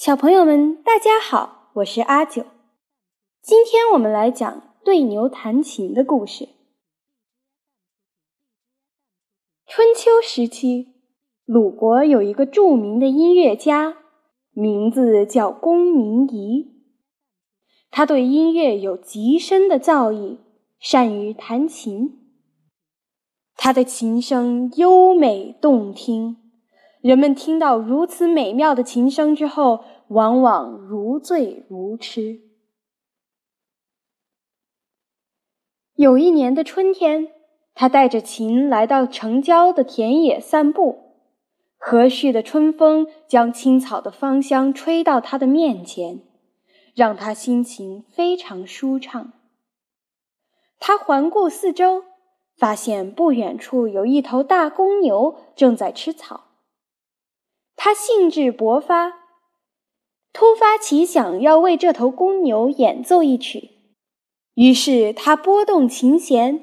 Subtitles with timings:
[0.00, 2.46] 小朋友们，大家好，我是阿九。
[3.42, 6.48] 今天我们来讲对牛弹琴的故事。
[9.66, 10.86] 春秋时期，
[11.44, 13.98] 鲁国有一个著名的音乐家，
[14.52, 16.82] 名字叫公明仪。
[17.90, 20.38] 他对音乐有极深的造诣，
[20.78, 22.32] 善于弹琴。
[23.54, 26.38] 他的琴声优美动听。
[27.00, 32.40] 人们听到如此美妙的琴声之后，往往如醉如痴。
[35.94, 37.28] 有一年的春天，
[37.74, 41.14] 他带着琴来到城郊的田野散步，
[41.78, 46.20] 和煦的春风将青草的芳香吹到他的面前，
[46.94, 49.32] 让他心情非常舒畅。
[50.78, 52.04] 他环顾四周，
[52.54, 56.48] 发现不远处有一头大公牛正在吃草。
[57.82, 59.14] 他兴致勃发，
[60.34, 63.70] 突发奇想要为这头公牛演奏一曲。
[64.52, 66.60] 于是他拨动琴弦，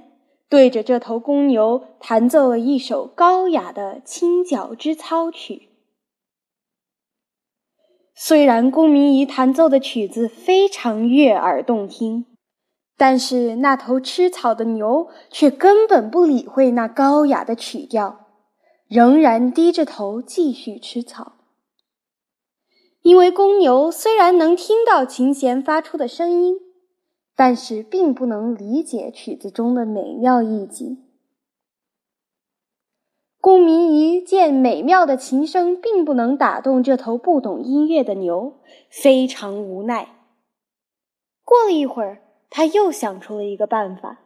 [0.47, 5.69] 对着这头公牛弹奏了一首高雅的清角之操曲。
[8.13, 12.27] 虽然公明仪弹奏的曲子非常悦耳动听，
[12.95, 18.26] 但是那头吃草的牛却根本不理会那高雅的曲调。
[18.87, 21.33] 仍然低着头继续吃草，
[23.01, 26.55] 因为公牛虽然能听到琴弦发出的声音，
[27.35, 31.03] 但是并不能理解曲子中的美妙意境。
[33.41, 40.29] 公明仪见美妙的琴声并不能打动这头不懂音乐的牛，非常无奈。
[41.43, 44.21] 过了一会儿，他又想出了一个办法。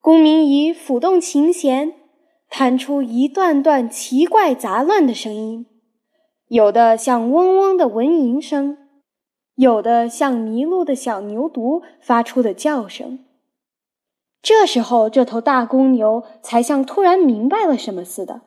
[0.00, 1.99] 公明仪抚动琴弦。
[2.50, 5.66] 弹出一段段奇怪杂乱的声音，
[6.48, 8.76] 有的像嗡嗡的蚊蝇声，
[9.54, 13.24] 有的像迷路的小牛犊发出的叫声。
[14.42, 18.42] 这时候，这头大公牛才像突然明白了什么似的，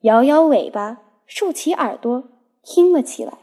[0.00, 2.24] 摇摇尾巴，竖起耳朵，
[2.62, 3.34] 听了起来。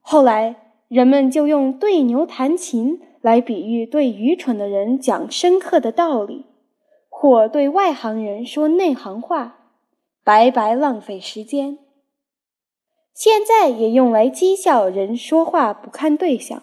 [0.00, 6.46] 后来，人们就用对牛弹琴来比喻对愚蠢的人讲深刻的道理。
[7.18, 9.72] 或对外行人说内行话，
[10.22, 11.78] 白白浪费时间。
[13.14, 16.62] 现在也用来讥笑人说话不看对象。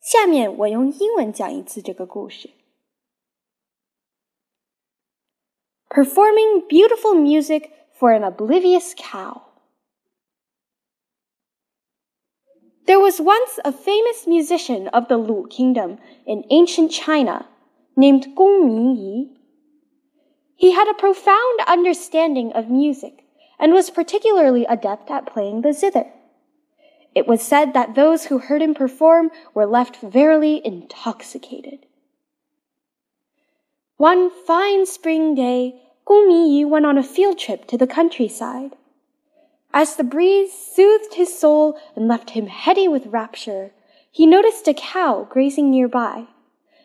[0.00, 2.50] 下面我用英文讲一次这个故事。
[5.88, 9.49] Performing beautiful music for an oblivious cow.
[12.90, 17.46] There was once a famous musician of the Lu kingdom in ancient China
[17.96, 19.28] named Gong Mingyi.
[20.56, 23.22] He had a profound understanding of music
[23.60, 26.06] and was particularly adept at playing the zither.
[27.14, 31.86] It was said that those who heard him perform were left verily intoxicated.
[33.98, 38.74] One fine spring day, Gong Mingyi went on a field trip to the countryside.
[39.72, 43.72] As the breeze soothed his soul and left him heady with rapture,
[44.10, 46.26] he noticed a cow grazing nearby,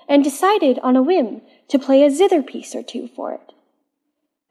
[0.08, 3.54] and decided on a whim to play a zither piece or two for it.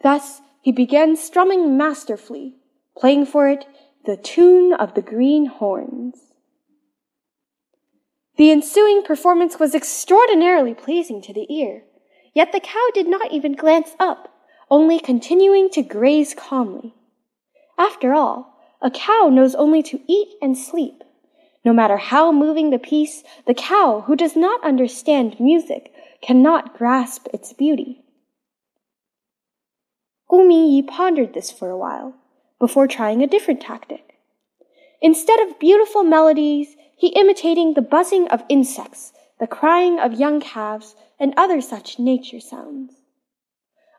[0.03, 2.57] Thus he began strumming masterfully,
[2.97, 3.67] playing for it
[4.05, 6.35] the tune of the green horns.
[8.37, 11.85] The ensuing performance was extraordinarily pleasing to the ear,
[12.35, 14.29] yet the cow did not even glance up,
[14.69, 16.95] only continuing to graze calmly.
[17.79, 21.03] After all, a cow knows only to eat and sleep.
[21.65, 27.27] No matter how moving the piece, the cow who does not understand music cannot grasp
[27.33, 28.05] its beauty.
[30.29, 32.15] Gu Mingyi pondered this for a while
[32.59, 34.15] before trying a different tactic.
[35.01, 40.95] Instead of beautiful melodies, he imitating the buzzing of insects, the crying of young calves,
[41.19, 42.95] and other such nature sounds.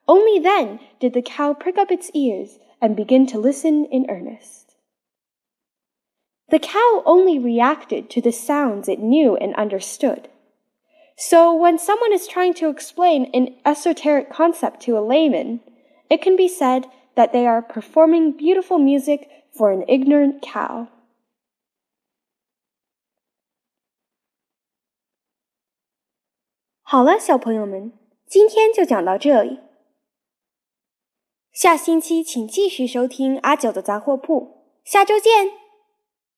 [0.07, 4.75] Only then did the cow prick up its ears and begin to listen in earnest.
[6.49, 10.29] The cow only reacted to the sounds it knew and understood.
[11.17, 15.61] So when someone is trying to explain an esoteric concept to a layman,
[16.09, 16.85] it can be said
[17.15, 20.89] that they are performing beautiful music for an ignorant cow.
[31.55, 35.64] 下星期请继续收听阿九的杂货铺，下周见。